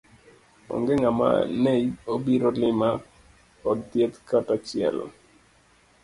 Onge 0.73 0.93
ngama 1.01 1.27
ne 1.63 1.73
obiro 2.13 2.49
lima 2.61 2.89
od 3.71 3.79
thieth 3.91 4.17
kata 4.29 4.51
achiel 4.57 4.97